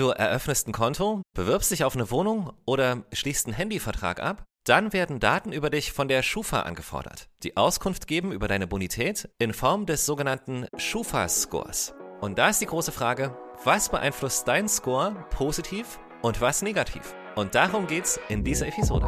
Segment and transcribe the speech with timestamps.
[0.00, 4.44] Du eröffnest ein Konto, bewirbst dich auf eine Wohnung oder schließt einen Handyvertrag ab?
[4.64, 9.28] Dann werden Daten über dich von der Schufa angefordert, die Auskunft geben über deine Bonität
[9.38, 11.92] in Form des sogenannten Schufa-Scores.
[12.22, 17.14] Und da ist die große Frage, was beeinflusst dein Score positiv und was negativ?
[17.36, 19.06] Und darum geht's in dieser Episode.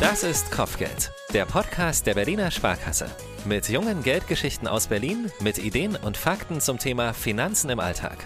[0.00, 3.06] Das ist Kopfgeld, der Podcast der Berliner Sparkasse.
[3.46, 8.18] Mit jungen Geldgeschichten aus Berlin, mit Ideen und Fakten zum Thema Finanzen im Alltag.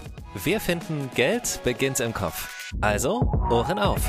[0.43, 2.73] Wir finden, Geld beginnt im Kopf.
[2.81, 3.21] Also,
[3.51, 4.01] Ohren auf.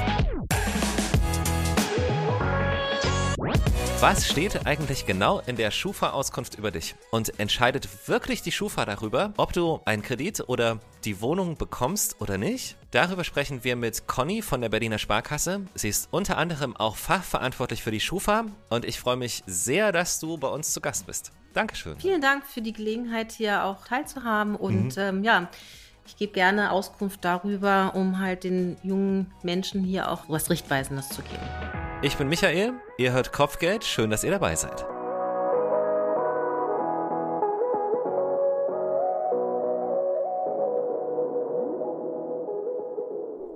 [4.02, 6.96] Was steht eigentlich genau in der Schufa-Auskunft über dich?
[7.12, 12.40] Und entscheidet wirklich die Schufa darüber, ob du einen Kredit oder die Wohnung bekommst oder
[12.40, 12.78] nicht?
[12.90, 15.68] Darüber sprechen wir mit Conny von der Berliner Sparkasse.
[15.76, 20.20] Sie ist unter anderem auch fachverantwortlich für die Schufa und ich freue mich sehr, dass
[20.20, 21.32] du bei uns zu Gast bist.
[21.54, 22.00] Dankeschön.
[22.00, 25.04] Vielen Dank für die Gelegenheit, hier auch teilzuhaben und mhm.
[25.04, 25.48] ähm, ja,
[26.08, 31.22] ich gebe gerne Auskunft darüber, um halt den jungen Menschen hier auch was Richtweisendes zu
[31.22, 31.91] geben.
[32.04, 34.88] Ich bin Michael, ihr hört Kopfgeld, schön, dass ihr dabei seid.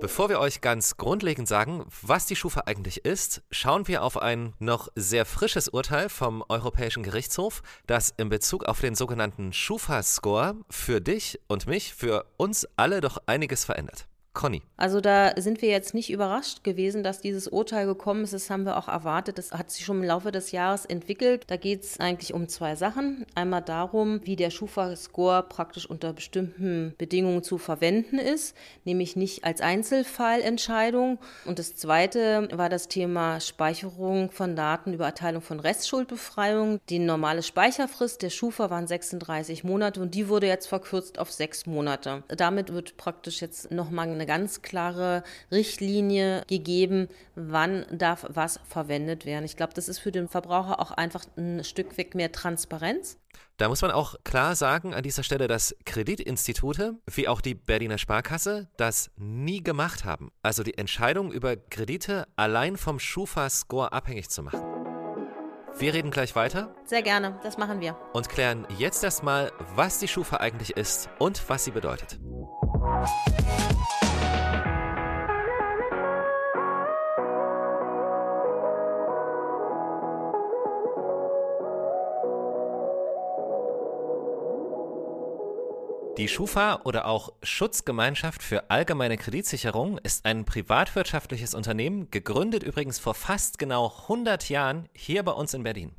[0.00, 4.54] Bevor wir euch ganz grundlegend sagen, was die Schufa eigentlich ist, schauen wir auf ein
[4.60, 11.00] noch sehr frisches Urteil vom Europäischen Gerichtshof, das in Bezug auf den sogenannten Schufa-Score für
[11.00, 14.06] dich und mich, für uns alle doch einiges verändert.
[14.36, 14.62] Conny.
[14.76, 18.34] Also da sind wir jetzt nicht überrascht gewesen, dass dieses Urteil gekommen ist.
[18.34, 19.38] Das haben wir auch erwartet.
[19.38, 21.44] Das hat sich schon im Laufe des Jahres entwickelt.
[21.46, 23.24] Da geht es eigentlich um zwei Sachen.
[23.34, 29.62] Einmal darum, wie der Schufa-Score praktisch unter bestimmten Bedingungen zu verwenden ist, nämlich nicht als
[29.62, 31.18] Einzelfallentscheidung.
[31.46, 36.78] Und das zweite war das Thema Speicherung von Daten über Erteilung von Restschuldbefreiung.
[36.90, 41.64] Die normale Speicherfrist der Schufa waren 36 Monate und die wurde jetzt verkürzt auf sechs
[41.64, 42.22] Monate.
[42.28, 49.44] Damit wird praktisch jetzt nochmal eine ganz klare Richtlinie gegeben, wann darf was verwendet werden.
[49.44, 53.18] Ich glaube, das ist für den Verbraucher auch einfach ein Stück weg mehr Transparenz.
[53.56, 57.96] Da muss man auch klar sagen an dieser Stelle, dass Kreditinstitute wie auch die Berliner
[57.96, 60.30] Sparkasse das nie gemacht haben.
[60.42, 64.60] Also die Entscheidung über Kredite allein vom Schufa-Score abhängig zu machen.
[65.78, 66.74] Wir reden gleich weiter.
[66.84, 67.96] Sehr gerne, das machen wir.
[68.14, 72.18] Und klären jetzt erstmal, was die Schufa eigentlich ist und was sie bedeutet.
[86.16, 93.12] Die Schufa oder auch Schutzgemeinschaft für allgemeine Kreditsicherung ist ein privatwirtschaftliches Unternehmen, gegründet übrigens vor
[93.12, 95.94] fast genau 100 Jahren hier bei uns in Berlin.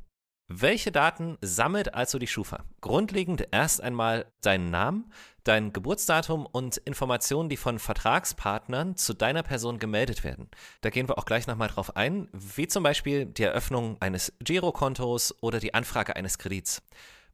[0.48, 2.64] Welche Daten sammelt also die Schufa?
[2.80, 5.12] Grundlegend erst einmal deinen Namen,
[5.44, 10.48] dein Geburtsdatum und Informationen, die von Vertragspartnern zu deiner Person gemeldet werden.
[10.80, 15.32] Da gehen wir auch gleich nochmal drauf ein, wie zum Beispiel die Eröffnung eines Girokontos
[15.42, 16.82] oder die Anfrage eines Kredits.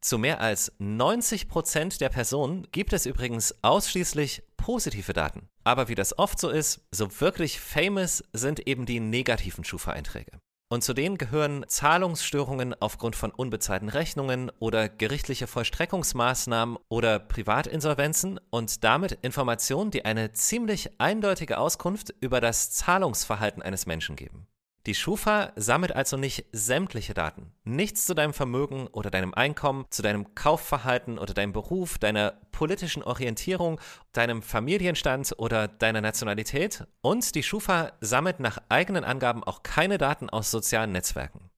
[0.04, 5.48] Zu mehr als 90 Prozent der Personen gibt es übrigens ausschließlich positive Daten.
[5.64, 10.32] Aber wie das oft so ist, so wirklich famous sind eben die negativen Schufa-Einträge.
[10.70, 18.84] Und zu denen gehören Zahlungsstörungen aufgrund von unbezahlten Rechnungen oder gerichtliche Vollstreckungsmaßnahmen oder Privatinsolvenzen und
[18.84, 24.46] damit Informationen, die eine ziemlich eindeutige Auskunft über das Zahlungsverhalten eines Menschen geben.
[24.86, 27.52] Die Schufa sammelt also nicht sämtliche Daten.
[27.64, 33.02] Nichts zu deinem Vermögen oder deinem Einkommen, zu deinem Kaufverhalten oder deinem Beruf, deiner politischen
[33.02, 33.80] Orientierung,
[34.12, 36.86] deinem Familienstand oder deiner Nationalität.
[37.00, 41.50] Und die Schufa sammelt nach eigenen Angaben auch keine Daten aus sozialen Netzwerken.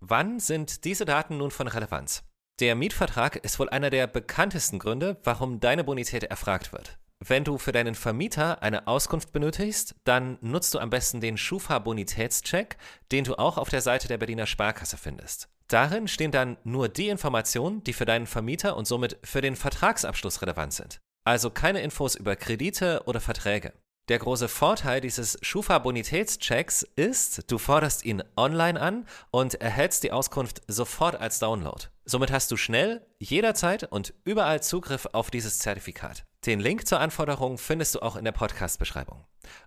[0.00, 2.24] Wann sind diese Daten nun von Relevanz?
[2.60, 6.98] Der Mietvertrag ist wohl einer der bekanntesten Gründe, warum deine Bonität erfragt wird.
[7.26, 12.76] Wenn du für deinen Vermieter eine Auskunft benötigst, dann nutzt du am besten den Schufa-Bonitätscheck,
[13.12, 15.48] den du auch auf der Seite der Berliner Sparkasse findest.
[15.68, 20.42] Darin stehen dann nur die Informationen, die für deinen Vermieter und somit für den Vertragsabschluss
[20.42, 21.00] relevant sind.
[21.24, 23.72] Also keine Infos über Kredite oder Verträge.
[24.10, 30.60] Der große Vorteil dieses Schufa-Bonitätschecks ist, du forderst ihn online an und erhältst die Auskunft
[30.68, 31.84] sofort als Download.
[32.04, 36.26] Somit hast du schnell, jederzeit und überall Zugriff auf dieses Zertifikat.
[36.46, 39.24] Den Link zur Anforderung findest du auch in der Podcast-Beschreibung.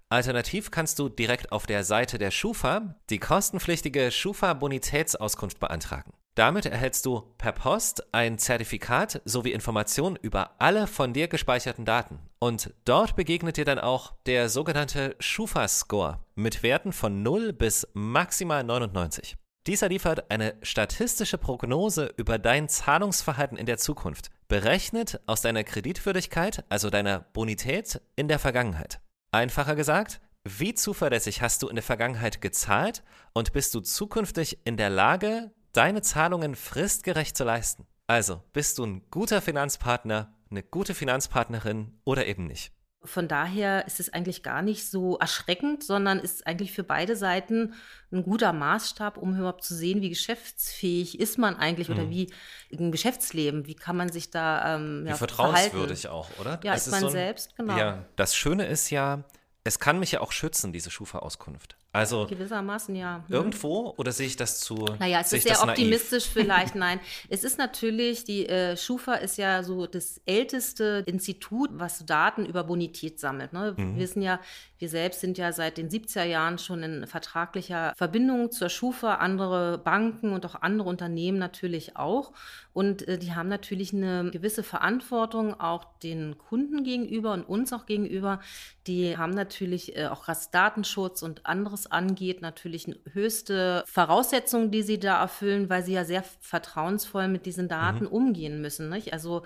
[0.10, 6.14] Alternativ kannst du direkt auf der Seite der Schufa die kostenpflichtige Schufa-Bonitätsauskunft beantragen.
[6.36, 12.20] Damit erhältst du per Post ein Zertifikat sowie Informationen über alle von dir gespeicherten Daten.
[12.38, 18.64] Und dort begegnet dir dann auch der sogenannte Schufa-Score mit Werten von 0 bis maximal
[18.64, 19.36] 99.
[19.68, 26.64] Dieser liefert eine statistische Prognose über dein Zahlungsverhalten in der Zukunft, berechnet aus deiner Kreditwürdigkeit,
[26.70, 29.02] also deiner Bonität in der Vergangenheit.
[29.32, 33.04] Einfacher gesagt, wie zuverlässig hast du in der Vergangenheit gezahlt
[33.34, 37.86] und bist du zukünftig in der Lage, deine Zahlungen fristgerecht zu leisten?
[38.08, 42.72] Also, bist du ein guter Finanzpartner, eine gute Finanzpartnerin oder eben nicht?
[43.08, 47.74] Von daher ist es eigentlich gar nicht so erschreckend, sondern ist eigentlich für beide Seiten
[48.12, 52.10] ein guter Maßstab, um überhaupt zu sehen, wie geschäftsfähig ist man eigentlich oder mhm.
[52.10, 52.34] wie
[52.70, 56.32] im Geschäftsleben, wie kann man sich da ähm, ja, wie vertrauenswürdig verhalten.
[56.34, 56.60] auch, oder?
[56.64, 57.78] Ja, ist man so ein, selbst, genau.
[57.78, 59.24] Ja, das Schöne ist ja,
[59.64, 61.78] es kann mich ja auch schützen, diese Schufa-Auskunft.
[61.98, 63.24] Also gewissermaßen ja.
[63.28, 63.34] Mhm.
[63.34, 64.76] Irgendwo oder sehe ich das zu?
[65.00, 66.76] Naja, es ist sehr optimistisch vielleicht.
[66.76, 67.00] Nein,
[67.30, 72.64] es ist natürlich die äh, Schufa ist ja so das älteste Institut, was Daten über
[72.64, 73.52] Bonität sammelt.
[73.52, 73.74] Ne?
[73.76, 73.96] Mhm.
[73.96, 74.40] Wir wissen ja,
[74.80, 79.80] wir selbst sind ja seit den 70er Jahren schon in vertraglicher Verbindung zur Schufa, andere
[79.80, 82.32] Banken und auch andere Unternehmen natürlich auch.
[82.74, 87.88] Und äh, die haben natürlich eine gewisse Verantwortung auch den Kunden gegenüber und uns auch
[87.88, 88.40] gegenüber.
[88.86, 95.22] Die haben natürlich äh, auch Datenschutz und anderes angeht, natürlich höchste Voraussetzungen, die sie da
[95.22, 98.12] erfüllen, weil sie ja sehr vertrauensvoll mit diesen Daten mhm.
[98.12, 98.90] umgehen müssen.
[98.90, 99.14] Nicht?
[99.14, 99.44] Also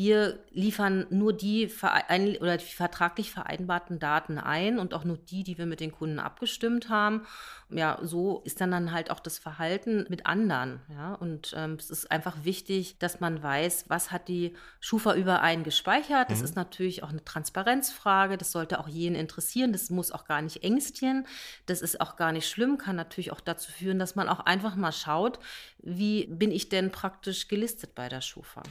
[0.00, 5.44] wir liefern nur die verein oder die vertraglich vereinbarten Daten ein und auch nur die,
[5.44, 7.26] die wir mit den Kunden abgestimmt haben.
[7.68, 10.80] Ja, so ist dann dann halt auch das Verhalten mit anderen.
[10.88, 15.42] Ja, und ähm, es ist einfach wichtig, dass man weiß, was hat die Schufa über
[15.42, 16.30] einen gespeichert.
[16.30, 16.44] Das mhm.
[16.46, 18.38] ist natürlich auch eine Transparenzfrage.
[18.38, 19.70] Das sollte auch jeden interessieren.
[19.72, 21.26] Das muss auch gar nicht ängstigen.
[21.66, 22.78] Das ist auch gar nicht schlimm.
[22.78, 25.38] Kann natürlich auch dazu führen, dass man auch einfach mal schaut,
[25.78, 28.62] wie bin ich denn praktisch gelistet bei der Schufa.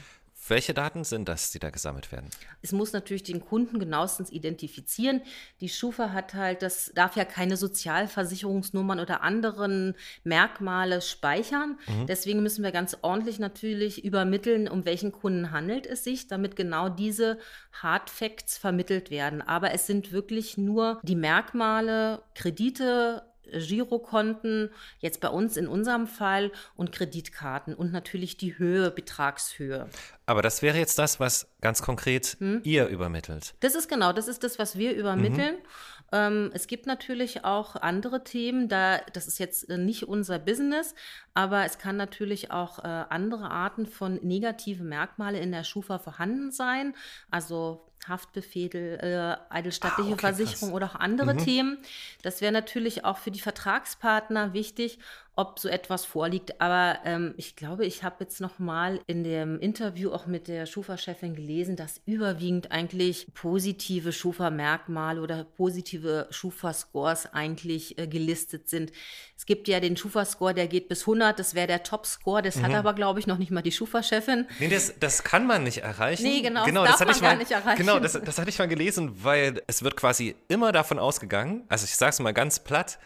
[0.50, 2.28] Welche Daten sind das, die da gesammelt werden?
[2.60, 5.22] Es muss natürlich den Kunden genauestens identifizieren.
[5.60, 9.94] Die Schufa hat halt, das darf ja keine Sozialversicherungsnummern oder anderen
[10.24, 11.78] Merkmale speichern.
[11.86, 12.06] Mhm.
[12.08, 16.88] Deswegen müssen wir ganz ordentlich natürlich übermitteln, um welchen Kunden handelt es sich, damit genau
[16.88, 17.38] diese
[17.72, 19.42] Hard Facts vermittelt werden.
[19.42, 26.52] Aber es sind wirklich nur die Merkmale, Kredite, Girokonten, jetzt bei uns in unserem Fall
[26.76, 29.88] und Kreditkarten und natürlich die Höhe, Betragshöhe.
[30.26, 32.60] Aber das wäre jetzt das, was ganz konkret hm?
[32.64, 33.54] ihr übermittelt.
[33.60, 35.56] Das ist genau, das ist das, was wir übermitteln.
[35.56, 35.62] Mhm.
[36.12, 40.94] Ähm, es gibt natürlich auch andere Themen, da das ist jetzt äh, nicht unser Business,
[41.34, 46.50] aber es kann natürlich auch äh, andere Arten von negativen Merkmale in der Schufa vorhanden
[46.50, 46.94] sein.
[47.30, 50.76] Also Haftbefehl, äh, eidesstattliche ah, okay, Versicherung krass.
[50.76, 51.38] oder auch andere mhm.
[51.38, 51.78] Themen.
[52.22, 54.98] Das wäre natürlich auch für die Vertragspartner wichtig,
[55.36, 56.60] ob so etwas vorliegt.
[56.60, 60.66] Aber ähm, ich glaube, ich habe jetzt noch mal in dem Interview auch mit der
[60.66, 68.92] Schufa-Chefin gelesen, dass überwiegend eigentlich positive Schufa-Merkmale oder positive Schufa-Scores eigentlich äh, gelistet sind.
[69.36, 72.42] Es gibt ja den Schufa-Score, der geht bis 100, das wäre der Top-Score.
[72.42, 72.64] Das mhm.
[72.64, 74.46] hat aber, glaube ich, noch nicht mal die Schufa-Chefin.
[74.58, 76.24] Nee, das, das kann man nicht erreichen.
[76.24, 77.78] Nee, genau, genau das, das man gar mal, nicht erreichen.
[77.78, 81.84] Genau, das, das hatte ich mal gelesen, weil es wird quasi immer davon ausgegangen, also
[81.84, 82.98] ich sage es mal ganz platt,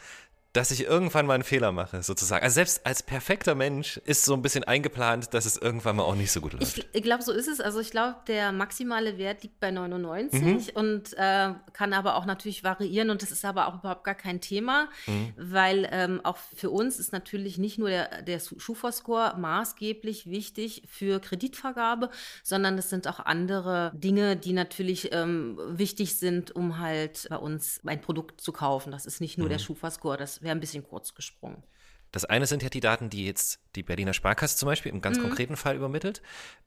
[0.55, 2.45] dass ich irgendwann mal einen Fehler mache, sozusagen.
[2.45, 6.15] Also selbst als perfekter Mensch ist so ein bisschen eingeplant, dass es irgendwann mal auch
[6.15, 6.87] nicht so gut läuft.
[6.93, 7.61] Ich, glaube, so ist es.
[7.61, 10.61] Also ich glaube, der maximale Wert liegt bei 99 mhm.
[10.75, 14.41] und äh, kann aber auch natürlich variieren und das ist aber auch überhaupt gar kein
[14.41, 15.33] Thema, mhm.
[15.37, 21.19] weil ähm, auch für uns ist natürlich nicht nur der, der Schufa-Score maßgeblich wichtig für
[21.19, 22.11] Kreditvergabe,
[22.45, 27.81] sondern es sind auch andere Dinge, die natürlich ähm, wichtig sind, um halt bei uns
[27.85, 28.93] ein Produkt zu kaufen.
[28.93, 29.53] Das ist nicht nur mhm.
[29.53, 31.63] der Schufa-Score, das wäre ein bisschen kurz gesprungen.
[32.13, 35.19] Das eine sind ja die Daten, die jetzt die Berliner Sparkasse zum Beispiel im ganz
[35.19, 35.23] mhm.
[35.23, 36.23] konkreten Fall übermittelt.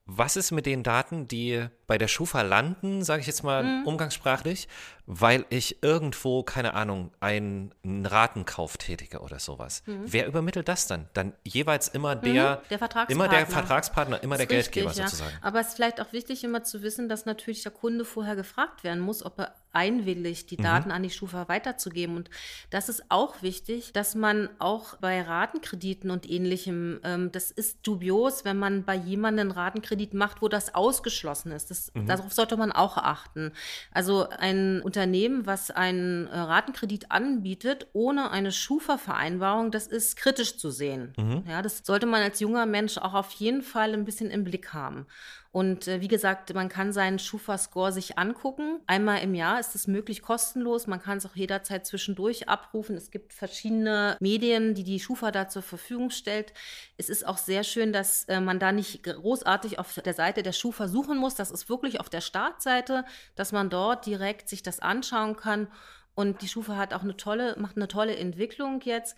[0.06, 3.88] Was ist mit den Daten, die bei der Schufa landen, sage ich jetzt mal mhm.
[3.88, 4.68] umgangssprachlich,
[5.06, 9.84] weil ich irgendwo, keine Ahnung, einen Ratenkauf tätige oder sowas?
[9.86, 10.04] Mhm.
[10.06, 11.10] Wer übermittelt das dann?
[11.14, 12.22] Dann jeweils immer mhm.
[12.22, 13.26] der, der Vertragspartner.
[13.26, 15.08] immer der Vertragspartner, immer der richtig, Geldgeber ja.
[15.08, 15.36] sozusagen.
[15.42, 18.84] Aber es ist vielleicht auch wichtig, immer zu wissen, dass natürlich der Kunde vorher gefragt
[18.84, 20.64] werden muss, ob er einwilligt, die mhm.
[20.64, 22.16] Daten an die Schufa weiterzugeben.
[22.16, 22.30] Und
[22.70, 28.46] das ist auch wichtig, dass man auch bei Ratenkrediten und ähnlichem, ähm, das ist dubios,
[28.46, 31.70] wenn man bei jemandem einen Ratenkredit macht, wo das ausgeschlossen ist.
[31.72, 32.08] Das, mhm.
[32.08, 33.52] Darauf sollte man auch achten.
[33.92, 40.72] Also ein Unternehmen, was einen äh, Ratenkredit anbietet, ohne eine Schufa-Vereinbarung, das ist kritisch zu
[40.72, 41.14] sehen.
[41.18, 41.44] Mhm.
[41.48, 44.74] Ja, das sollte man als junger Mensch auch auf jeden Fall ein bisschen im Blick
[44.74, 45.06] haben.
[45.52, 48.80] Und äh, wie gesagt, man kann seinen Schufa-Score sich angucken.
[48.88, 50.88] Einmal im Jahr ist es möglich kostenlos.
[50.88, 52.96] Man kann es auch jederzeit zwischendurch abrufen.
[52.96, 56.54] Es gibt verschiedene Medien, die die Schufa da zur Verfügung stellt.
[56.98, 60.54] Es ist auch sehr schön, dass äh, man da nicht großartig auf der Seite der
[60.54, 61.36] Schufa suchen muss.
[61.36, 65.68] Das ist wirklich auf der Startseite, dass man dort direkt sich das anschauen kann
[66.18, 69.16] Und die Schufa hat auch eine tolle, macht eine tolle Entwicklung jetzt.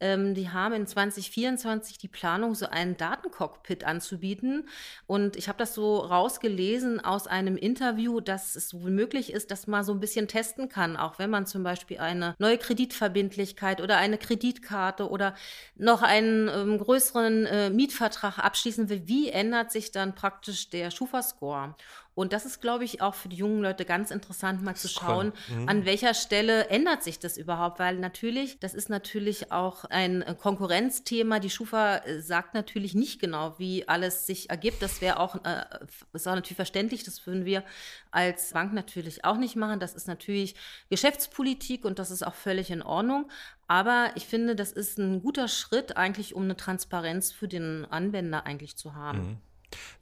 [0.00, 4.68] Ähm, die haben in 2024 die Planung, so einen Datencockpit anzubieten.
[5.06, 9.66] Und ich habe das so rausgelesen aus einem Interview, dass es wohl möglich ist, dass
[9.66, 13.96] man so ein bisschen testen kann, auch wenn man zum Beispiel eine neue Kreditverbindlichkeit oder
[13.96, 15.34] eine Kreditkarte oder
[15.76, 19.04] noch einen ähm, größeren äh, Mietvertrag abschließen will.
[19.06, 21.76] Wie ändert sich dann praktisch der Schufa-Score?
[22.14, 25.32] Und das ist, glaube ich, auch für die jungen Leute ganz interessant, mal zu schauen,
[25.48, 25.68] mhm.
[25.68, 30.34] an welcher Stelle ändert sich das überhaupt, weil natürlich, das ist natürlich auch ein äh,
[30.38, 31.38] Konkurrenzthema.
[31.38, 34.82] Die Schufa äh, sagt natürlich nicht genau, wie alles sich ergibt.
[34.82, 35.64] Das wäre auch, äh,
[36.12, 37.02] ist auch natürlich verständlich.
[37.02, 37.64] Das würden wir
[38.10, 39.80] als Bank natürlich auch nicht machen.
[39.80, 40.54] Das ist natürlich
[40.90, 43.30] Geschäftspolitik und das ist auch völlig in Ordnung.
[43.68, 48.44] Aber ich finde, das ist ein guter Schritt eigentlich, um eine Transparenz für den Anwender
[48.44, 49.18] eigentlich zu haben.
[49.18, 49.36] Mhm.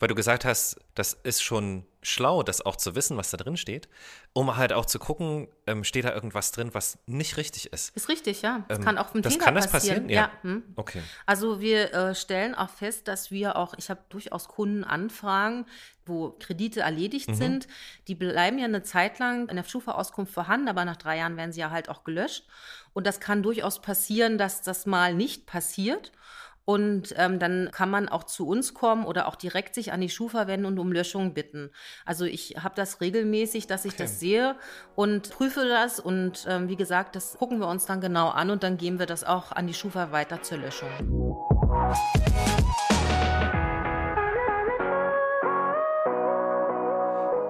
[0.00, 3.56] Weil du gesagt hast, das ist schon schlau, das auch zu wissen, was da drin
[3.56, 3.88] steht,
[4.32, 7.94] um halt auch zu gucken, ähm, steht da irgendwas drin, was nicht richtig ist.
[7.96, 8.64] Ist richtig, ja.
[8.68, 10.04] Das ähm, kann auch ein das Fehler kann das passieren.
[10.04, 10.08] passieren.
[10.08, 10.30] Ja.
[10.42, 10.50] ja.
[10.50, 10.62] Hm.
[10.76, 11.02] Okay.
[11.26, 15.66] Also wir äh, stellen auch fest, dass wir auch, ich habe durchaus Kundenanfragen,
[16.06, 17.34] wo Kredite erledigt mhm.
[17.34, 17.68] sind.
[18.08, 21.52] Die bleiben ja eine Zeit lang in der Schufa-Auskunft vorhanden, aber nach drei Jahren werden
[21.52, 22.46] sie ja halt auch gelöscht.
[22.92, 26.12] Und das kann durchaus passieren, dass das mal nicht passiert.
[26.64, 30.08] Und ähm, dann kann man auch zu uns kommen oder auch direkt sich an die
[30.08, 31.70] Schufa wenden und um Löschung bitten.
[32.04, 34.04] Also ich habe das regelmäßig, dass ich okay.
[34.04, 34.56] das sehe
[34.94, 35.98] und prüfe das.
[35.98, 39.06] Und ähm, wie gesagt, das gucken wir uns dann genau an und dann geben wir
[39.06, 40.90] das auch an die Schufa weiter zur Löschung.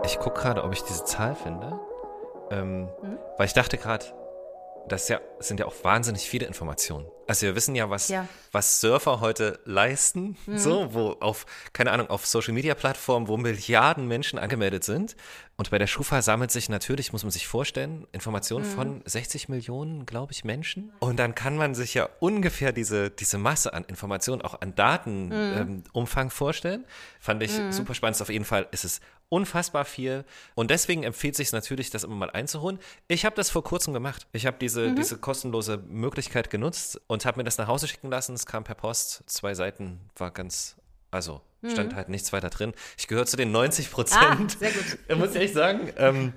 [0.05, 1.79] Ich gucke gerade, ob ich diese Zahl finde.
[2.51, 3.19] Ähm, hm?
[3.37, 4.07] Weil ich dachte gerade,
[4.89, 7.07] das ja, sind ja auch wahnsinnig viele Informationen.
[7.27, 8.27] Also wir wissen ja, was, ja.
[8.51, 10.59] was Surfer heute leisten, mhm.
[10.59, 15.15] so, wo auf, keine Ahnung, auf Social Media Plattformen, wo Milliarden Menschen angemeldet sind.
[15.57, 18.75] Und bei der Schufa sammelt sich natürlich, muss man sich vorstellen, Informationen mhm.
[18.75, 20.93] von 60 Millionen, glaube ich, Menschen.
[20.99, 26.25] Und dann kann man sich ja ungefähr diese, diese Masse an Informationen, auch an Datenumfang
[26.25, 26.29] mhm.
[26.29, 26.85] ähm, vorstellen.
[27.21, 27.71] Fand ich mhm.
[27.71, 28.21] super spannend.
[28.21, 30.27] Auf jeden Fall ist es unfassbar viel.
[30.55, 32.79] Und deswegen empfiehlt sich natürlich, das immer mal einzuholen.
[33.09, 34.27] Ich habe das vor kurzem gemacht.
[34.33, 34.97] Ich habe diese, mhm.
[34.97, 38.35] diese kostenlose Möglichkeit genutzt und habe mir das nach Hause schicken lassen.
[38.35, 39.23] Es kam per Post.
[39.27, 40.77] Zwei Seiten war ganz,
[41.11, 41.97] also stand mhm.
[41.97, 42.73] halt nichts weiter drin.
[42.99, 44.23] Ich gehöre zu den 90 Prozent.
[44.23, 44.99] Ah, sehr gut.
[45.19, 45.93] muss ich echt sagen.
[45.97, 46.33] Ähm,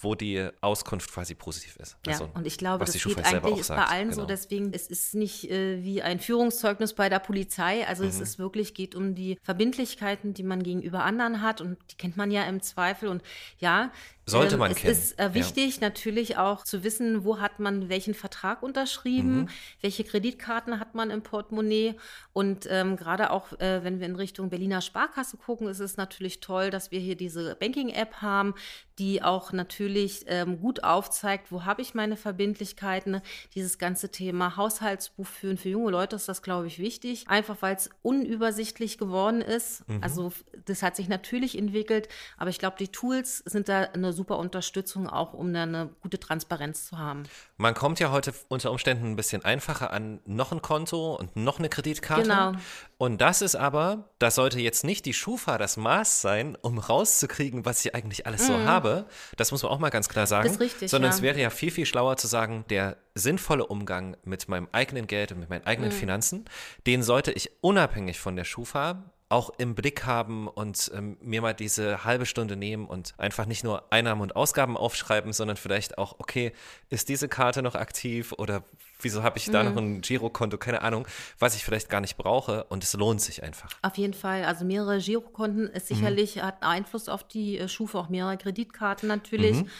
[0.00, 1.96] wo die Auskunft quasi positiv ist.
[2.06, 4.22] Ja, also, und ich glaube, das geht eigentlich ist bei allen genau.
[4.22, 4.26] so.
[4.26, 7.86] Deswegen, es ist nicht äh, wie ein Führungszeugnis bei der Polizei.
[7.86, 8.10] Also mhm.
[8.10, 12.16] es ist wirklich, geht um die Verbindlichkeiten, die man gegenüber anderen hat und die kennt
[12.16, 13.08] man ja im Zweifel.
[13.08, 13.22] Und
[13.58, 13.90] ja,
[14.24, 14.92] sollte ähm, man es kennen.
[14.92, 15.80] Es ist äh, wichtig, ja.
[15.80, 19.48] natürlich auch zu wissen, wo hat man welchen Vertrag unterschrieben, mhm.
[19.80, 21.96] welche Kreditkarten hat man im Portemonnaie.
[22.32, 26.40] Und ähm, gerade auch, äh, wenn wir in Richtung Berliner Sparkasse gucken, ist es natürlich
[26.40, 28.54] toll, dass wir hier diese Banking-App haben,
[28.98, 33.22] die auch natürlich ähm, gut aufzeigt, wo habe ich meine Verbindlichkeiten.
[33.54, 37.28] Dieses ganze Thema Haushaltsbuch führen für junge Leute ist das, glaube ich, wichtig.
[37.28, 39.88] Einfach weil es unübersichtlich geworden ist.
[39.88, 40.02] Mhm.
[40.02, 40.32] Also
[40.66, 45.08] das hat sich natürlich entwickelt, aber ich glaube, die Tools sind da eine super Unterstützung,
[45.08, 47.22] auch um da eine gute Transparenz zu haben.
[47.56, 51.58] Man kommt ja heute unter Umständen ein bisschen einfacher an noch ein Konto und noch
[51.58, 52.22] eine Kreditkarte.
[52.22, 52.52] Genau.
[52.98, 57.64] Und das ist aber, das sollte jetzt nicht die Schufa das Maß sein, um rauszukriegen,
[57.64, 58.46] was ich eigentlich alles mhm.
[58.46, 59.06] so habe.
[59.36, 60.48] Das muss man auch mal ganz klar sagen.
[60.48, 61.16] Das ist richtig, Sondern ja.
[61.16, 65.30] es wäre ja viel, viel schlauer zu sagen, der sinnvolle Umgang mit meinem eigenen Geld
[65.30, 65.96] und mit meinen eigenen mhm.
[65.96, 66.44] Finanzen,
[66.88, 71.52] den sollte ich unabhängig von der Schufa auch im Blick haben und ähm, mir mal
[71.52, 76.16] diese halbe Stunde nehmen und einfach nicht nur Einnahmen und Ausgaben aufschreiben, sondern vielleicht auch,
[76.18, 76.52] okay,
[76.88, 78.64] ist diese Karte noch aktiv oder
[79.00, 79.68] wieso habe ich da mhm.
[79.68, 81.06] noch ein Girokonto, keine Ahnung,
[81.38, 83.70] was ich vielleicht gar nicht brauche und es lohnt sich einfach.
[83.82, 86.42] Auf jeden Fall, also mehrere Girokonten ist sicherlich, mhm.
[86.42, 89.62] hat Einfluss auf die äh, Schufa, auch mehrere Kreditkarten natürlich.
[89.62, 89.70] Mhm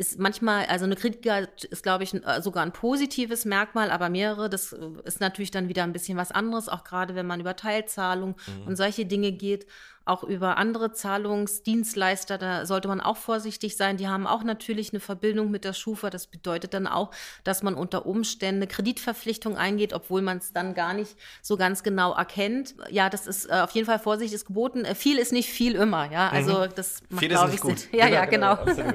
[0.00, 4.48] ist manchmal, also eine Kreditkarte ist, glaube ich, äh, sogar ein positives Merkmal, aber mehrere,
[4.48, 7.54] das äh, ist natürlich dann wieder ein bisschen was anderes, auch gerade wenn man über
[7.54, 8.66] Teilzahlung mhm.
[8.66, 9.66] und solche Dinge geht,
[10.06, 13.98] auch über andere Zahlungsdienstleister, da sollte man auch vorsichtig sein.
[13.98, 16.08] Die haben auch natürlich eine Verbindung mit der Schufa.
[16.08, 17.10] Das bedeutet dann auch,
[17.44, 21.82] dass man unter Umständen eine Kreditverpflichtung eingeht, obwohl man es dann gar nicht so ganz
[21.82, 22.74] genau erkennt.
[22.90, 24.86] Ja, das ist äh, auf jeden Fall Vorsicht ist geboten.
[24.94, 26.30] Viel ist nicht viel immer, ja.
[26.30, 26.68] Also mhm.
[26.74, 27.76] das macht, glaube ich, Sinn.
[27.92, 28.56] Ja, ja, genau.
[28.64, 28.94] genau.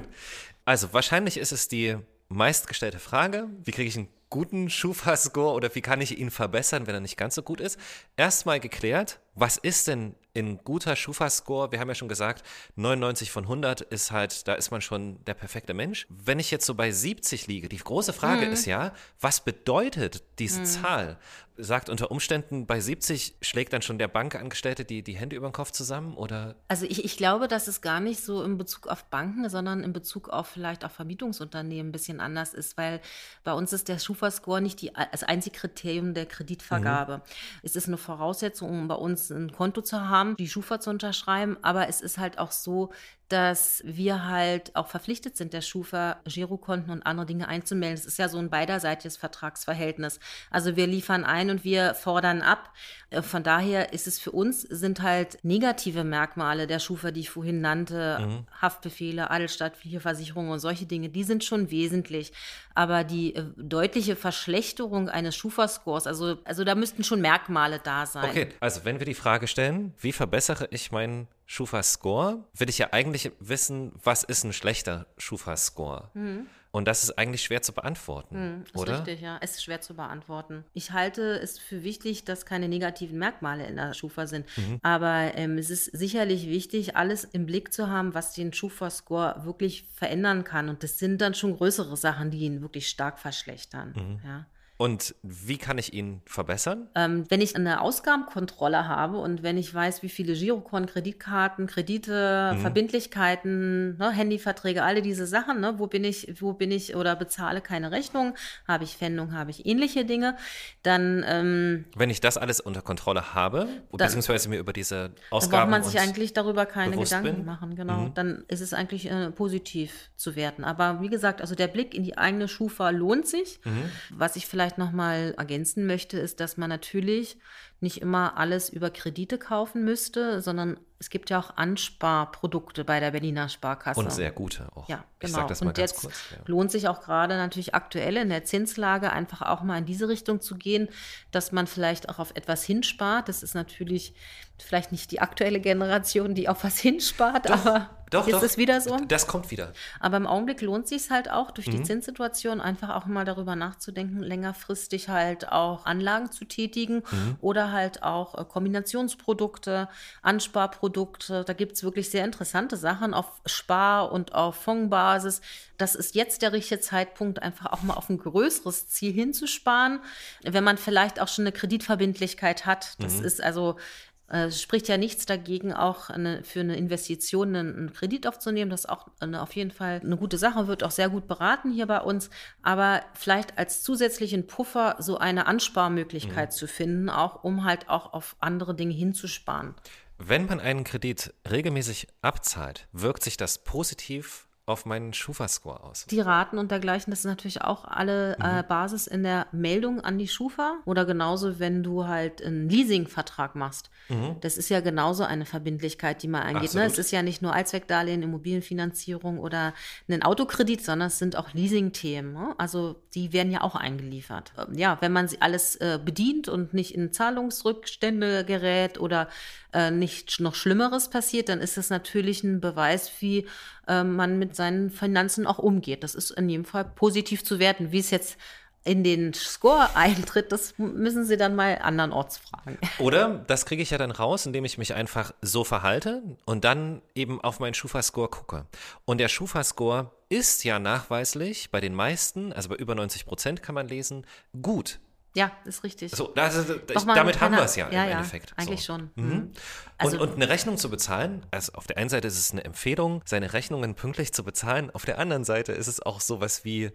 [0.65, 5.81] Also wahrscheinlich ist es die meistgestellte Frage, wie kriege ich einen guten Schufa-Score oder wie
[5.81, 7.79] kann ich ihn verbessern, wenn er nicht ganz so gut ist?
[8.17, 11.71] Erstmal geklärt, was ist denn ein guter Schufa-Score?
[11.71, 12.45] Wir haben ja schon gesagt,
[12.75, 16.07] 99 von 100 ist halt, da ist man schon der perfekte Mensch.
[16.09, 18.53] Wenn ich jetzt so bei 70 liege, die große Frage mhm.
[18.53, 20.65] ist ja, was bedeutet diese mhm.
[20.65, 21.19] Zahl?
[21.57, 25.53] Sagt unter Umständen, bei 70 schlägt dann schon der Bankangestellte die, die Hände über den
[25.53, 26.15] Kopf zusammen?
[26.15, 26.55] Oder?
[26.67, 29.93] Also ich, ich glaube, dass es gar nicht so in Bezug auf Banken, sondern in
[29.93, 33.01] Bezug auf vielleicht auch Vermietungsunternehmen ein bisschen anders ist, weil
[33.43, 37.17] bei uns ist der Schufa-Score nicht die, das einzige Kriterium der Kreditvergabe.
[37.17, 37.21] Mhm.
[37.63, 41.57] Es ist eine Voraussetzung, um bei uns ein Konto zu haben, die Schufa zu unterschreiben,
[41.61, 42.91] aber es ist halt auch so,
[43.29, 47.97] dass wir halt auch verpflichtet sind, der Schufa Girokonten und andere Dinge einzumelden.
[47.97, 50.19] Es ist ja so ein beiderseitiges Vertragsverhältnis.
[50.51, 52.71] Also wir liefern ein und wir fordern ab.
[53.09, 57.31] Äh, von daher ist es für uns, sind halt negative Merkmale der Schufa, die ich
[57.31, 58.47] vorhin nannte, mhm.
[58.61, 62.31] Haftbefehle, Adelstadt, Versicherungen und solche Dinge, die sind schon wesentlich.
[62.75, 68.29] Aber die äh, deutliche Verschlechterung eines Schufa-Scores, also, also da müssten schon Merkmale da sein.
[68.29, 72.89] Okay, also wenn wir die Frage stellen, wie verbessere ich meinen Schufa-Score, will ich ja
[72.91, 76.09] eigentlich wissen, was ist ein schlechter Schufa-Score?
[76.13, 76.47] Mhm.
[76.75, 78.97] Und das ist eigentlich schwer zu beantworten, hm, ist oder?
[78.97, 79.37] Richtig, ja.
[79.39, 80.65] Es ist schwer zu beantworten.
[80.73, 84.45] Ich halte es für wichtig, dass keine negativen Merkmale in der Schufa sind.
[84.57, 84.79] Mhm.
[84.81, 89.85] Aber ähm, es ist sicherlich wichtig, alles im Blick zu haben, was den Schufa-Score wirklich
[89.95, 90.67] verändern kann.
[90.67, 93.93] Und das sind dann schon größere Sachen, die ihn wirklich stark verschlechtern.
[93.95, 94.19] Mhm.
[94.27, 94.45] Ja.
[94.77, 96.89] Und wie kann ich ihn verbessern?
[96.95, 102.53] Ähm, wenn ich eine Ausgabenkontrolle habe und wenn ich weiß, wie viele Girokonten, Kreditkarten, Kredite,
[102.55, 102.59] mhm.
[102.59, 107.61] Verbindlichkeiten, ne, Handyverträge, alle diese Sachen, ne, wo bin ich, wo bin ich oder bezahle
[107.61, 108.35] keine Rechnung,
[108.67, 110.35] habe ich Pfändung, habe ich ähnliche Dinge,
[110.83, 115.51] dann ähm, Wenn ich das alles unter Kontrolle habe, dann, beziehungsweise mir über diese Ausgaben
[115.51, 117.45] dann braucht man sich eigentlich darüber keine Gedanken bin.
[117.45, 117.99] machen, genau.
[117.99, 118.13] Mhm.
[118.13, 120.65] Dann ist es eigentlich äh, positiv zu werten.
[120.65, 123.59] Aber wie gesagt, also der Blick in die eigene Schufa lohnt sich.
[123.63, 123.89] Mhm.
[124.09, 127.37] Was ich vielleicht vielleicht noch mal ergänzen möchte, ist, dass man natürlich
[127.85, 133.11] nicht immer alles über Kredite kaufen müsste, sondern es gibt ja auch Ansparprodukte bei der
[133.11, 133.99] Berliner Sparkasse.
[133.99, 134.89] Und sehr gute auch.
[134.89, 135.29] Ja, genau.
[135.29, 136.37] Ich sag das mal Und ganz jetzt kurz, ja.
[136.47, 140.41] lohnt sich auch gerade natürlich aktuell in der Zinslage einfach auch mal in diese Richtung
[140.41, 140.89] zu gehen,
[141.31, 143.29] dass man vielleicht auch auf etwas hinspart.
[143.29, 144.15] Das ist natürlich
[144.57, 148.79] vielleicht nicht die aktuelle Generation, die auf was hinspart, doch, aber doch, ist es wieder
[148.79, 148.97] so?
[149.07, 149.73] Das kommt wieder.
[149.99, 151.71] Aber im Augenblick lohnt sich halt auch durch mhm.
[151.71, 157.35] die Zinssituation einfach auch mal darüber nachzudenken, längerfristig halt auch Anlagen zu tätigen mhm.
[157.41, 159.87] oder halt auch äh, Kombinationsprodukte,
[160.21, 161.43] Ansparprodukte.
[161.43, 165.41] Da gibt es wirklich sehr interessante Sachen auf Spar- und auf Fondsbasis.
[165.77, 169.99] Das ist jetzt der richtige Zeitpunkt, einfach auch mal auf ein größeres Ziel hinzusparen,
[170.43, 172.95] wenn man vielleicht auch schon eine Kreditverbindlichkeit hat.
[172.99, 173.25] Das mhm.
[173.25, 173.77] ist also
[174.27, 178.71] es spricht ja nichts dagegen, auch eine, für eine Investition einen, einen, Kredit aufzunehmen.
[178.71, 181.71] Das ist auch eine, auf jeden Fall eine gute Sache, wird auch sehr gut beraten
[181.71, 182.31] hier bei uns.
[182.63, 186.55] Aber vielleicht als zusätzlichen Puffer so eine Ansparmöglichkeit mhm.
[186.55, 189.75] zu finden, auch um halt auch auf andere Dinge hinzusparen.
[190.17, 196.05] Wenn man einen Kredit regelmäßig abzahlt, wirkt sich das positiv auf meinen Schufa-Score aus?
[196.07, 198.59] Die Raten und dergleichen, das ist natürlich auch alle äh, mhm.
[198.59, 200.77] äh, Basis in der Meldung an die Schufa.
[200.85, 203.89] Oder genauso, wenn du halt einen Leasingvertrag machst.
[204.09, 204.37] Mhm.
[204.41, 206.73] Das ist ja genauso eine Verbindlichkeit, die man eingeht.
[206.73, 206.83] Ne?
[206.83, 209.73] Es ist ja nicht nur Allzweckdarlehen, Immobilienfinanzierung oder
[210.09, 212.33] ein Autokredit, sondern es sind auch Leasing-Themen.
[212.33, 212.55] Ne?
[212.57, 214.53] Also die werden ja auch eingeliefert.
[214.57, 219.29] Ähm, ja, wenn man sie alles äh, bedient und nicht in Zahlungsrückstände gerät oder
[219.75, 223.45] äh, nicht noch Schlimmeres passiert, dann ist das natürlich ein Beweis, wie
[223.87, 226.03] äh, man mit seinen Finanzen auch umgeht.
[226.03, 227.91] Das ist in jedem Fall positiv zu werten.
[227.91, 228.37] Wie es jetzt
[228.85, 232.77] in den Score eintritt, das müssen Sie dann mal andernorts fragen.
[232.99, 237.01] Oder das kriege ich ja dann raus, indem ich mich einfach so verhalte und dann
[237.13, 238.65] eben auf meinen Schufa-Score gucke.
[239.03, 243.75] Und der Schufa-Score ist ja nachweislich bei den meisten, also bei über 90 Prozent kann
[243.75, 244.25] man lesen,
[244.61, 244.99] gut.
[245.35, 246.11] Ja, ist richtig.
[246.15, 248.51] So, also, ich, damit haben wir es ja, ja, im Endeffekt.
[248.51, 248.93] Ja, eigentlich so.
[248.93, 249.11] schon.
[249.15, 249.29] Mhm.
[249.29, 249.51] mhm.
[249.97, 252.63] Also, und, und, eine Rechnung zu bezahlen, also auf der einen Seite ist es eine
[252.63, 256.91] Empfehlung, seine Rechnungen pünktlich zu bezahlen, auf der anderen Seite ist es auch sowas wie,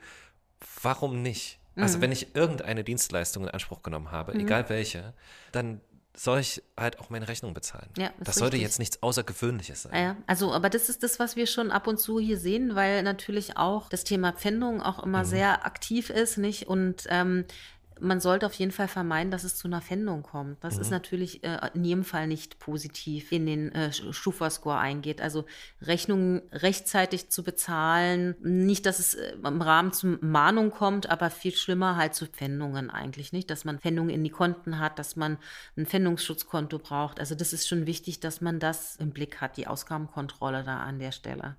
[0.82, 1.60] warum nicht?
[1.76, 2.02] Also mhm.
[2.02, 4.40] Wenn ich irgendeine Dienstleistung in Anspruch genommen habe, mhm.
[4.40, 5.14] egal welche,
[5.52, 5.80] dann
[6.16, 7.88] soll ich halt auch meine Rechnung bezahlen.
[7.96, 8.68] Ja, das sollte richtig.
[8.68, 10.02] jetzt nichts Außergewöhnliches sein.
[10.02, 13.02] Ja, also, aber das ist das, was wir schon ab und zu hier sehen, weil
[13.02, 15.28] natürlich auch das Thema Pfändung auch immer mhm.
[15.28, 16.66] sehr aktiv ist, nicht?
[16.66, 17.44] Und ähm,
[18.00, 20.62] man sollte auf jeden Fall vermeiden, dass es zu einer Fendung kommt.
[20.64, 20.80] Das mhm.
[20.80, 25.20] ist natürlich äh, in jedem Fall nicht positiv in den äh, Schufa-Score eingeht.
[25.20, 25.44] Also
[25.82, 31.54] Rechnungen rechtzeitig zu bezahlen, nicht, dass es äh, im Rahmen zur Mahnung kommt, aber viel
[31.54, 35.38] schlimmer halt zu Pfändungen eigentlich nicht, dass man Pfändungen in die Konten hat, dass man
[35.76, 37.20] ein Pfändungsschutzkonto braucht.
[37.20, 40.98] Also das ist schon wichtig, dass man das im Blick hat, die Ausgabenkontrolle da an
[40.98, 41.56] der Stelle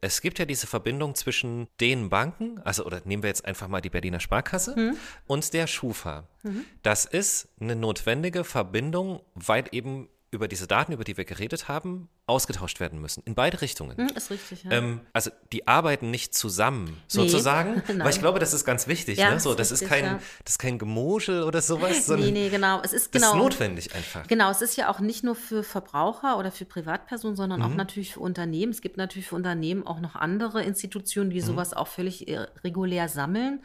[0.00, 3.80] es gibt ja diese Verbindung zwischen den Banken, also oder nehmen wir jetzt einfach mal
[3.80, 4.96] die Berliner Sparkasse mhm.
[5.26, 6.28] und der Schufa.
[6.42, 6.64] Mhm.
[6.82, 12.08] Das ist eine notwendige Verbindung, weil eben über diese Daten, über die wir geredet haben,
[12.26, 13.22] ausgetauscht werden müssen.
[13.26, 13.96] In beide Richtungen.
[13.96, 14.70] Hm, ist richtig, ja.
[14.70, 17.82] Ähm, also die arbeiten nicht zusammen, sozusagen.
[17.88, 18.00] Nein.
[18.00, 19.18] Weil ich glaube, das ist ganz wichtig.
[19.18, 19.40] Ja, ne?
[19.40, 20.20] so, ist das, ist kein, ja.
[20.44, 22.80] das ist kein Gemuschel oder sowas, sondern Nee, nee, genau.
[22.84, 23.30] Es ist genau.
[23.32, 24.28] ist notwendig einfach.
[24.28, 27.66] Genau, es ist ja auch nicht nur für Verbraucher oder für Privatpersonen, sondern Mhm.
[27.66, 28.70] auch natürlich für Unternehmen.
[28.70, 31.34] Es gibt natürlich für Unternehmen auch noch andere Institutionen, Mhm.
[31.34, 33.64] die sowas auch völlig äh, regulär sammeln.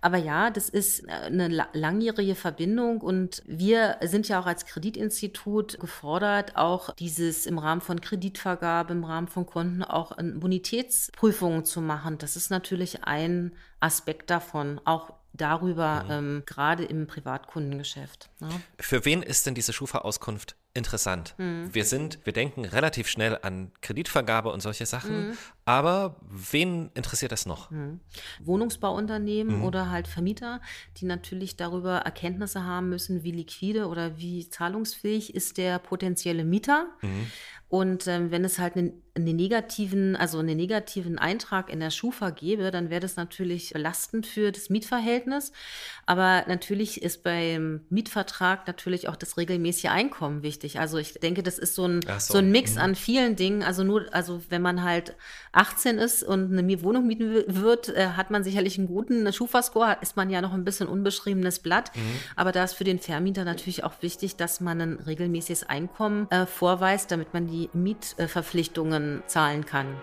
[0.00, 4.64] Aber ja, das ist äh, eine la- langjährige Verbindung und wir sind ja auch als
[4.66, 11.64] Kreditinstitut gefordert, auch dieses im Rahmen von Kreditvergabe, im Rahmen von Konten auch äh, Bonitätsprüfungen
[11.64, 12.18] zu machen.
[12.18, 16.10] Das ist natürlich ein Aspekt davon, auch darüber, Mhm.
[16.10, 18.30] ähm, gerade im Privatkundengeschäft.
[18.40, 18.48] ne?
[18.50, 18.60] Ja.
[18.78, 21.34] Für wen ist denn diese Schufa-Auskunft interessant?
[21.38, 21.72] Hm.
[21.72, 25.38] Wir sind, wir denken relativ schnell an Kreditvergabe und solche Sachen, Hm.
[25.64, 27.70] aber wen interessiert das noch?
[28.42, 29.64] Wohnungsbauunternehmen Mhm.
[29.64, 30.60] oder halt Vermieter,
[30.96, 36.88] die natürlich darüber Erkenntnisse haben müssen, wie liquide oder wie zahlungsfähig ist der potenzielle Mieter.
[37.68, 42.30] Und ähm, wenn es halt einen, einen negativen, also einen negativen Eintrag in der Schufa
[42.30, 45.50] gäbe, dann wäre das natürlich belastend für das Mietverhältnis.
[46.06, 50.78] Aber natürlich ist beim Mietvertrag natürlich auch das regelmäßige Einkommen wichtig.
[50.78, 52.80] Also ich denke, das ist so ein, so, so ein Mix mhm.
[52.80, 53.62] an vielen Dingen.
[53.64, 55.16] Also nur, also wenn man halt
[55.52, 59.96] 18 ist und eine Wohnung mieten wi- wird, äh, hat man sicherlich einen guten Schufa-Score,
[60.00, 61.90] ist man ja noch ein bisschen unbeschriebenes Blatt.
[61.96, 62.00] Mhm.
[62.36, 66.46] Aber da ist für den Vermieter natürlich auch wichtig, dass man ein regelmäßiges Einkommen äh,
[66.46, 69.96] vorweist, damit man die Mietverpflichtungen zahlen kann.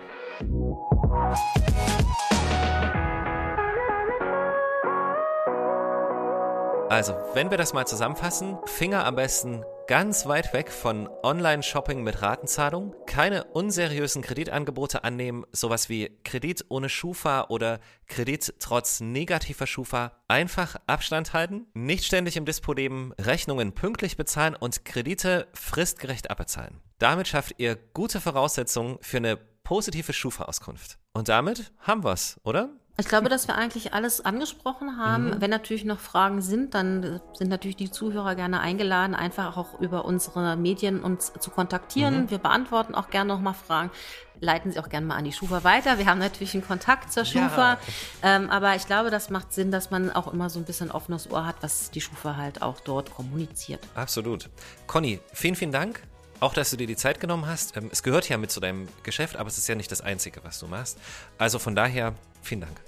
[6.92, 12.20] Also, wenn wir das mal zusammenfassen, Finger am besten ganz weit weg von Online-Shopping mit
[12.20, 20.12] Ratenzahlung, keine unseriösen Kreditangebote annehmen, sowas wie Kredit ohne Schufa oder Kredit trotz negativer Schufa,
[20.28, 26.80] einfach Abstand halten, nicht ständig im Dispo leben, Rechnungen pünktlich bezahlen und Kredite fristgerecht abbezahlen.
[27.02, 30.98] Damit schafft ihr gute Voraussetzungen für eine positive Schufa-Auskunft.
[31.12, 32.68] Und damit haben wir's, oder?
[32.96, 35.30] Ich glaube, dass wir eigentlich alles angesprochen haben.
[35.30, 35.40] Mhm.
[35.40, 40.04] Wenn natürlich noch Fragen sind, dann sind natürlich die Zuhörer gerne eingeladen, einfach auch über
[40.04, 42.22] unsere Medien uns zu kontaktieren.
[42.22, 42.30] Mhm.
[42.30, 43.90] Wir beantworten auch gerne nochmal Fragen.
[44.38, 45.98] Leiten Sie auch gerne mal an die Schufa weiter.
[45.98, 47.48] Wir haben natürlich einen Kontakt zur Ja.
[47.48, 47.78] Schufa.
[48.22, 51.28] Ähm, aber ich glaube, das macht Sinn, dass man auch immer so ein bisschen offenes
[51.32, 53.80] Ohr hat, was die Schufa halt auch dort kommuniziert.
[53.96, 54.50] Absolut.
[54.86, 56.00] Conny, vielen, vielen Dank.
[56.42, 57.76] Auch, dass du dir die Zeit genommen hast.
[57.76, 60.42] Ähm, Es gehört ja mit zu deinem Geschäft, aber es ist ja nicht das Einzige,
[60.42, 60.98] was du machst.
[61.38, 62.80] Also von daher, vielen Dank.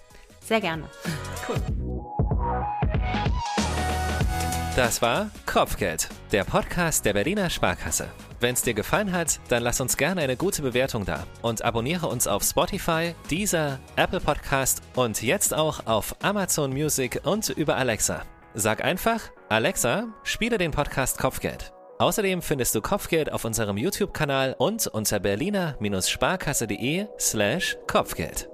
[0.45, 0.91] Sehr gerne.
[4.75, 8.09] Das war Kopfgeld, der Podcast der Berliner Sparkasse.
[8.41, 12.09] Wenn es dir gefallen hat, dann lass uns gerne eine gute Bewertung da und abonniere
[12.09, 18.23] uns auf Spotify, Deezer, Apple Podcast und jetzt auch auf Amazon Music und über Alexa.
[18.55, 21.73] Sag einfach, Alexa, spiele den Podcast Kopfgeld.
[21.99, 28.49] Außerdem findest du Kopfgeld auf unserem YouTube-Kanal und unter berliner-sparkasse.de slash Kopfgeld.